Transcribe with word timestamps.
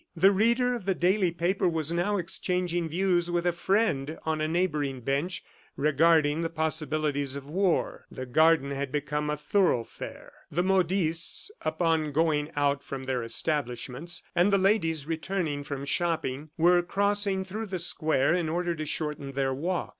The 0.15 0.31
reader 0.31 0.73
of 0.73 0.85
the 0.85 0.95
daily 0.95 1.29
paper 1.29 1.69
was 1.69 1.91
now 1.91 2.17
exchanging 2.17 2.89
views 2.89 3.29
with 3.29 3.45
a 3.45 3.51
friend 3.51 4.17
on 4.25 4.41
a 4.41 4.47
neighboring 4.47 5.01
bench 5.01 5.43
regarding 5.77 6.41
the 6.41 6.49
possibilities 6.49 7.35
of 7.35 7.47
war. 7.47 8.07
The 8.09 8.25
garden 8.25 8.71
had 8.71 8.91
become 8.91 9.29
a 9.29 9.37
thoroughfare. 9.37 10.31
The 10.51 10.63
modistes 10.63 11.51
upon 11.61 12.13
going 12.13 12.49
out 12.55 12.81
from 12.83 13.03
their 13.03 13.21
establishments, 13.21 14.23
and 14.35 14.51
the 14.51 14.57
ladies 14.57 15.05
returning 15.05 15.63
from 15.63 15.85
shopping, 15.85 16.49
were 16.57 16.81
crossing 16.81 17.43
through 17.45 17.67
the 17.67 17.77
square 17.77 18.33
in 18.33 18.49
order 18.49 18.73
to 18.73 18.85
shorten 18.87 19.33
their 19.33 19.53
walk. 19.53 19.89